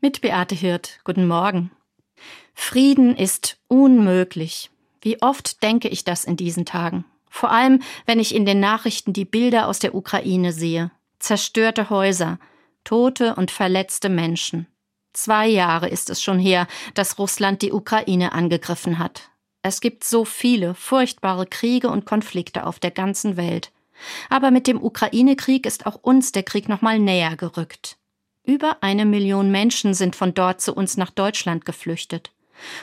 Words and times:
Mit 0.00 0.20
Beate 0.20 0.54
Hirt. 0.54 1.00
Guten 1.02 1.26
Morgen. 1.26 1.72
Frieden 2.54 3.16
ist 3.16 3.58
unmöglich. 3.66 4.70
Wie 5.02 5.20
oft 5.20 5.60
denke 5.64 5.88
ich 5.88 6.04
das 6.04 6.24
in 6.24 6.36
diesen 6.36 6.64
Tagen? 6.64 7.04
Vor 7.28 7.50
allem, 7.50 7.82
wenn 8.06 8.20
ich 8.20 8.32
in 8.32 8.46
den 8.46 8.60
Nachrichten 8.60 9.12
die 9.12 9.24
Bilder 9.24 9.66
aus 9.66 9.80
der 9.80 9.96
Ukraine 9.96 10.52
sehe. 10.52 10.92
Zerstörte 11.18 11.90
Häuser, 11.90 12.38
tote 12.84 13.34
und 13.34 13.50
verletzte 13.50 14.08
Menschen. 14.08 14.68
Zwei 15.14 15.48
Jahre 15.48 15.88
ist 15.88 16.10
es 16.10 16.22
schon 16.22 16.38
her, 16.38 16.68
dass 16.94 17.18
Russland 17.18 17.60
die 17.62 17.72
Ukraine 17.72 18.30
angegriffen 18.30 19.00
hat. 19.00 19.30
Es 19.62 19.80
gibt 19.80 20.04
so 20.04 20.24
viele 20.24 20.76
furchtbare 20.76 21.44
Kriege 21.44 21.90
und 21.90 22.06
Konflikte 22.06 22.68
auf 22.68 22.78
der 22.78 22.92
ganzen 22.92 23.36
Welt. 23.36 23.72
Aber 24.30 24.52
mit 24.52 24.68
dem 24.68 24.80
Ukraine-Krieg 24.80 25.66
ist 25.66 25.86
auch 25.86 25.96
uns 25.96 26.30
der 26.30 26.44
Krieg 26.44 26.68
noch 26.68 26.82
mal 26.82 27.00
näher 27.00 27.36
gerückt. 27.36 27.98
Über 28.48 28.78
eine 28.80 29.04
Million 29.04 29.50
Menschen 29.50 29.92
sind 29.92 30.16
von 30.16 30.32
dort 30.32 30.62
zu 30.62 30.72
uns 30.72 30.96
nach 30.96 31.10
Deutschland 31.10 31.66
geflüchtet. 31.66 32.32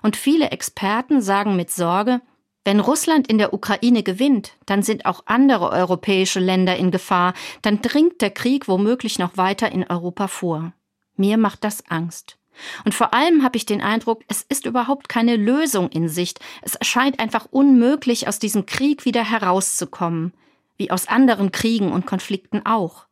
Und 0.00 0.16
viele 0.16 0.52
Experten 0.52 1.20
sagen 1.20 1.54
mit 1.54 1.70
Sorge, 1.70 2.22
wenn 2.64 2.80
Russland 2.80 3.28
in 3.28 3.36
der 3.36 3.52
Ukraine 3.52 4.02
gewinnt, 4.02 4.54
dann 4.64 4.82
sind 4.82 5.04
auch 5.04 5.24
andere 5.26 5.68
europäische 5.70 6.40
Länder 6.40 6.76
in 6.76 6.90
Gefahr, 6.90 7.34
dann 7.60 7.82
dringt 7.82 8.22
der 8.22 8.30
Krieg 8.30 8.68
womöglich 8.68 9.18
noch 9.18 9.36
weiter 9.36 9.70
in 9.70 9.84
Europa 9.84 10.28
vor. 10.28 10.72
Mir 11.16 11.36
macht 11.36 11.62
das 11.62 11.86
Angst. 11.90 12.38
Und 12.86 12.94
vor 12.94 13.12
allem 13.12 13.42
habe 13.42 13.58
ich 13.58 13.66
den 13.66 13.82
Eindruck, 13.82 14.22
es 14.28 14.40
ist 14.40 14.64
überhaupt 14.64 15.10
keine 15.10 15.36
Lösung 15.36 15.90
in 15.90 16.08
Sicht. 16.08 16.40
Es 16.62 16.74
erscheint 16.74 17.20
einfach 17.20 17.46
unmöglich, 17.50 18.28
aus 18.28 18.38
diesem 18.38 18.64
Krieg 18.64 19.04
wieder 19.04 19.28
herauszukommen, 19.28 20.32
wie 20.78 20.90
aus 20.90 21.06
anderen 21.06 21.52
Kriegen 21.52 21.92
und 21.92 22.06
Konflikten 22.06 22.64
auch. 22.64 23.09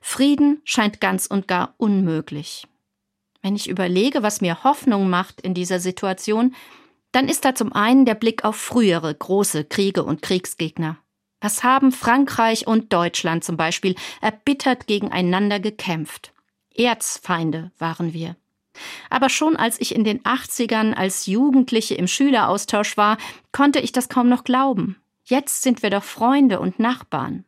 Frieden 0.00 0.60
scheint 0.64 1.00
ganz 1.00 1.26
und 1.26 1.48
gar 1.48 1.74
unmöglich. 1.76 2.66
Wenn 3.42 3.56
ich 3.56 3.68
überlege, 3.68 4.22
was 4.22 4.40
mir 4.40 4.64
Hoffnung 4.64 5.08
macht 5.08 5.40
in 5.40 5.54
dieser 5.54 5.80
Situation, 5.80 6.54
dann 7.12 7.28
ist 7.28 7.44
da 7.44 7.54
zum 7.54 7.72
einen 7.72 8.04
der 8.04 8.14
Blick 8.14 8.44
auf 8.44 8.56
frühere 8.56 9.14
große 9.14 9.64
Kriege 9.64 10.04
und 10.04 10.22
Kriegsgegner. 10.22 10.98
Was 11.40 11.62
haben 11.62 11.92
Frankreich 11.92 12.66
und 12.66 12.92
Deutschland 12.92 13.44
zum 13.44 13.56
Beispiel 13.56 13.94
erbittert 14.20 14.86
gegeneinander 14.86 15.60
gekämpft? 15.60 16.32
Erzfeinde 16.74 17.70
waren 17.78 18.12
wir. 18.12 18.36
Aber 19.10 19.28
schon 19.28 19.56
als 19.56 19.80
ich 19.80 19.94
in 19.94 20.04
den 20.04 20.22
80ern 20.22 20.92
als 20.94 21.26
Jugendliche 21.26 21.94
im 21.94 22.08
Schüleraustausch 22.08 22.96
war, 22.96 23.16
konnte 23.52 23.80
ich 23.80 23.92
das 23.92 24.08
kaum 24.08 24.28
noch 24.28 24.44
glauben. 24.44 24.96
Jetzt 25.24 25.62
sind 25.62 25.82
wir 25.82 25.90
doch 25.90 26.04
Freunde 26.04 26.60
und 26.60 26.78
Nachbarn. 26.78 27.44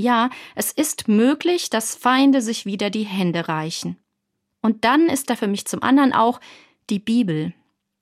Ja, 0.00 0.30
es 0.54 0.72
ist 0.72 1.08
möglich, 1.08 1.68
dass 1.68 1.94
Feinde 1.94 2.40
sich 2.40 2.64
wieder 2.64 2.88
die 2.88 3.04
Hände 3.04 3.48
reichen. 3.48 3.98
Und 4.62 4.86
dann 4.86 5.10
ist 5.10 5.28
da 5.28 5.36
für 5.36 5.46
mich 5.46 5.66
zum 5.66 5.82
anderen 5.82 6.14
auch 6.14 6.40
die 6.88 6.98
Bibel. 6.98 7.52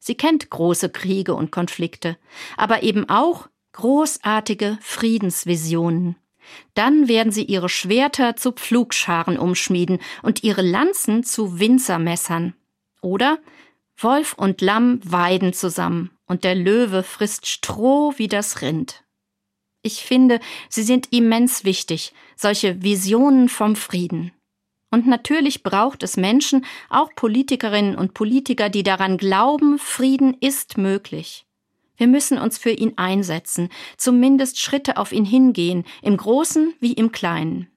Sie 0.00 0.16
kennt 0.16 0.50
große 0.50 0.90
Kriege 0.90 1.34
und 1.34 1.52
Konflikte, 1.52 2.18
aber 2.56 2.82
eben 2.82 3.08
auch 3.08 3.48
großartige 3.74 4.76
Friedensvisionen. 4.80 6.16
Dann 6.74 7.06
werden 7.06 7.30
sie 7.30 7.44
ihre 7.44 7.68
Schwerter 7.68 8.34
zu 8.34 8.50
Pflugscharen 8.50 9.38
umschmieden 9.38 10.00
und 10.22 10.42
ihre 10.42 10.62
Lanzen 10.62 11.22
zu 11.22 11.60
Winzermessern. 11.60 12.54
Oder 13.02 13.38
Wolf 13.96 14.34
und 14.34 14.60
Lamm 14.60 14.98
weiden 15.04 15.52
zusammen 15.52 16.10
und 16.26 16.42
der 16.42 16.56
Löwe 16.56 17.04
frisst 17.04 17.46
Stroh 17.46 18.14
wie 18.16 18.28
das 18.28 18.62
Rind. 18.62 19.03
Ich 19.86 20.02
finde, 20.02 20.40
sie 20.70 20.82
sind 20.82 21.12
immens 21.12 21.62
wichtig, 21.64 22.14
solche 22.36 22.82
Visionen 22.82 23.50
vom 23.50 23.76
Frieden. 23.76 24.32
Und 24.90 25.06
natürlich 25.06 25.62
braucht 25.62 26.02
es 26.02 26.16
Menschen, 26.16 26.64
auch 26.88 27.10
Politikerinnen 27.14 27.94
und 27.94 28.14
Politiker, 28.14 28.70
die 28.70 28.82
daran 28.82 29.18
glauben, 29.18 29.78
Frieden 29.78 30.38
ist 30.40 30.78
möglich. 30.78 31.44
Wir 31.98 32.06
müssen 32.06 32.38
uns 32.38 32.56
für 32.56 32.70
ihn 32.70 32.94
einsetzen, 32.96 33.68
zumindest 33.98 34.58
Schritte 34.58 34.96
auf 34.96 35.12
ihn 35.12 35.26
hingehen, 35.26 35.84
im 36.00 36.16
Großen 36.16 36.72
wie 36.80 36.94
im 36.94 37.12
Kleinen. 37.12 37.68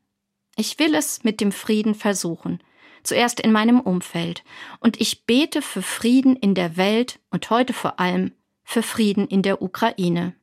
Ich 0.55 0.79
will 0.79 0.95
es 0.95 1.25
mit 1.25 1.41
dem 1.41 1.51
Frieden 1.51 1.93
versuchen, 1.93 2.63
zuerst 3.03 3.41
in 3.41 3.51
meinem 3.51 3.81
Umfeld, 3.81 4.45
und 4.79 5.01
ich 5.01 5.25
bete 5.25 5.61
für 5.61 5.81
Frieden 5.81 6.37
in 6.37 6.55
der 6.55 6.77
Welt 6.77 7.19
und 7.31 7.49
heute 7.49 7.73
vor 7.73 7.99
allem 7.99 8.31
für 8.63 8.81
Frieden 8.81 9.27
in 9.27 9.41
der 9.41 9.61
Ukraine. 9.61 10.35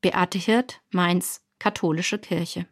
Beate 0.00 0.38
Hirt, 0.38 0.80
Mainz, 0.90 1.40
Katholische 1.58 2.18
Kirche. 2.18 2.66